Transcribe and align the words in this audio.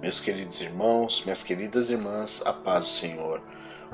Meus 0.00 0.18
queridos 0.18 0.62
irmãos, 0.62 1.22
minhas 1.26 1.42
queridas 1.42 1.90
irmãs, 1.90 2.42
a 2.46 2.54
paz 2.54 2.84
do 2.84 2.90
Senhor. 2.90 3.42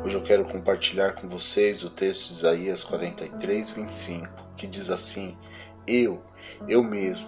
Hoje 0.04 0.14
eu 0.14 0.22
quero 0.22 0.44
compartilhar 0.44 1.16
com 1.16 1.26
vocês 1.26 1.82
o 1.82 1.90
texto 1.90 2.28
de 2.28 2.34
Isaías 2.34 2.84
43, 2.84 3.72
25, 3.72 4.28
que 4.56 4.68
diz 4.68 4.88
assim: 4.88 5.36
Eu, 5.84 6.22
eu 6.68 6.80
mesmo, 6.84 7.26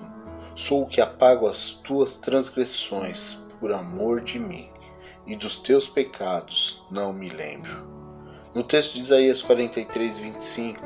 sou 0.55 0.85
o 0.85 0.87
que 0.87 1.01
apago 1.01 1.49
as 1.49 1.73
tuas 1.73 2.15
transgressões 2.19 3.37
por 3.59 3.73
amor 3.73 4.21
de 4.21 4.39
mim, 4.39 4.71
e 5.27 5.35
dos 5.35 5.59
teus 5.59 5.89
pecados 5.89 6.81
não 6.89 7.13
me 7.13 7.29
lembro. 7.31 7.85
No 8.55 8.63
texto 8.63 8.95
de 8.95 9.01
Isaías 9.01 9.43
43, 9.43 10.21
25, 10.21 10.81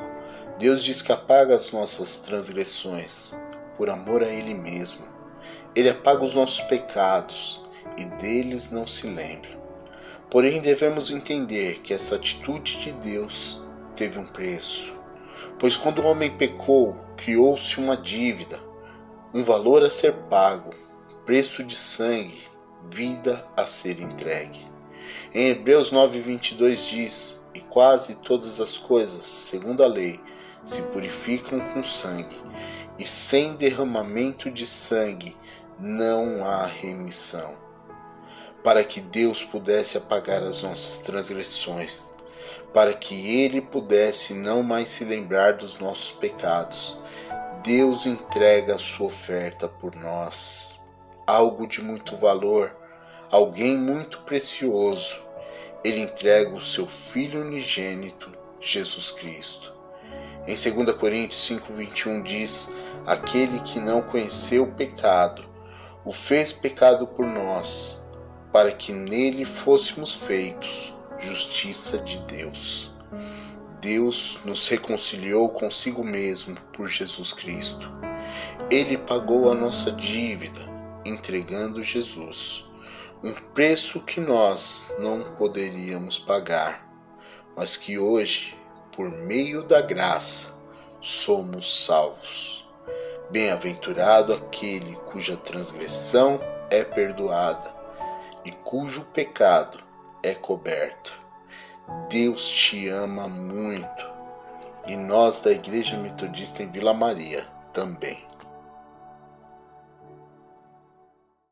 Deus 0.59 0.83
diz 0.83 1.03
que 1.03 1.13
apaga 1.13 1.55
as 1.55 1.71
nossas 1.71 2.17
transgressões 2.17 3.37
por 3.77 3.91
amor 3.91 4.23
a 4.23 4.29
Ele 4.29 4.55
mesmo. 4.55 5.07
Ele 5.77 5.91
apaga 5.91 6.25
os 6.25 6.35
nossos 6.35 6.63
pecados 6.63 7.62
e 7.97 8.05
deles 8.05 8.71
não 8.71 8.87
se 8.87 9.07
lembra. 9.07 9.51
Porém, 10.31 10.61
devemos 10.61 11.11
entender 11.11 11.81
que 11.81 11.93
essa 11.93 12.17
atitude 12.17 12.81
de 12.81 12.93
Deus 12.93 13.63
teve 13.95 14.19
um 14.19 14.27
preço. 14.27 14.95
Pois 15.59 15.77
quando 15.77 16.01
o 16.01 16.07
homem 16.07 16.31
pecou, 16.31 16.97
criou-se 17.17 17.79
uma 17.79 17.97
dívida, 17.97 18.59
um 19.35 19.45
valor 19.45 19.85
a 19.85 19.91
ser 19.91 20.13
pago, 20.31 20.75
preço 21.25 21.63
de 21.63 21.77
sangue, 21.77 22.43
vida 22.91 23.47
a 23.57 23.67
ser 23.67 24.01
entregue. 24.01 24.67
Em 25.35 25.49
Hebreus 25.49 25.91
9:22 25.91 26.87
diz: 26.89 27.47
"E 27.55 27.61
quase 27.61 28.17
todas 28.17 28.61
as 28.61 28.77
coisas, 28.77 29.25
segundo 29.25 29.85
a 29.85 29.87
lei, 29.87 30.21
se 30.65 30.83
purificam 30.83 31.61
com 31.73 31.83
sangue, 31.83 32.41
e 32.99 33.07
sem 33.07 33.55
derramamento 33.55 34.51
de 34.51 34.67
sangue 34.67 35.37
não 35.79 36.45
há 36.45 36.67
remissão." 36.67 37.55
Para 38.63 38.85
que 38.85 39.01
Deus 39.01 39.43
pudesse 39.43 39.99
apagar 39.99 40.43
as 40.43 40.63
nossas 40.63 40.99
transgressões, 40.99 42.13
para 42.73 42.95
que 42.95 43.41
Ele 43.41 43.61
pudesse 43.61 44.35
não 44.35 44.63
mais 44.63 44.89
se 44.89 45.05
lembrar 45.05 45.55
dos 45.55 45.79
nossos 45.79 46.13
pecados. 46.13 46.99
Deus 47.63 48.07
entrega 48.07 48.77
a 48.77 48.79
sua 48.79 49.07
oferta 49.07 49.69
por 49.69 49.95
nós, 49.95 50.81
algo 51.27 51.67
de 51.67 51.83
muito 51.83 52.17
valor, 52.17 52.75
alguém 53.31 53.77
muito 53.77 54.21
precioso. 54.21 55.21
Ele 55.85 56.01
entrega 56.01 56.55
o 56.55 56.61
seu 56.61 56.87
Filho 56.87 57.41
unigênito, 57.41 58.31
Jesus 58.61 59.11
Cristo. 59.11 59.73
Em 60.47 60.55
2 60.55 60.97
Coríntios 60.97 61.49
5,21 61.49 62.23
diz: 62.23 62.69
Aquele 63.07 63.59
que 63.61 63.81
não 63.81 64.03
conheceu 64.03 64.65
o 64.65 64.73
pecado, 64.73 65.45
o 66.05 66.13
fez 66.13 66.53
pecado 66.53 67.07
por 67.07 67.27
nós 67.27 68.02
para 68.53 68.71
que 68.71 68.93
nele 68.93 69.45
fôssemos 69.47 70.15
feitos 70.15 70.95
justiça 71.19 71.99
de 71.99 72.19
Deus. 72.19 72.93
Deus 73.81 74.39
nos 74.45 74.69
reconciliou 74.69 75.49
consigo 75.49 76.05
mesmo 76.05 76.55
por 76.73 76.87
Jesus 76.87 77.33
Cristo. 77.33 77.91
Ele 78.71 78.99
pagou 78.99 79.51
a 79.51 79.55
nossa 79.55 79.91
dívida, 79.91 80.61
entregando 81.05 81.83
Jesus, 81.83 82.65
um 83.23 83.33
preço 83.33 84.01
que 84.01 84.21
nós 84.21 84.91
não 84.99 85.23
poderíamos 85.23 86.19
pagar, 86.19 86.89
mas 87.57 87.77
que 87.77 87.99
hoje, 87.99 88.57
por 88.93 89.11
meio 89.11 89.63
da 89.63 89.81
graça, 89.81 90.55
somos 91.01 91.85
salvos. 91.85 92.67
Bem-aventurado 93.31 94.33
aquele 94.33 94.95
cuja 95.11 95.37
transgressão 95.37 96.41
é 96.71 96.85
perdoada 96.85 97.82
e 98.45 98.51
cujo 98.51 99.05
pecado 99.07 99.79
é 100.23 100.35
coberto. 100.35 101.13
Deus 102.09 102.49
te 102.49 102.89
ama 102.89 103.29
muito 103.29 104.11
e 104.87 104.97
nós 104.97 105.41
da 105.41 105.53
Igreja 105.53 105.97
Metodista 105.97 106.63
em 106.63 106.71
Vila 106.71 106.93
Maria 106.93 107.47
também. 107.73 108.25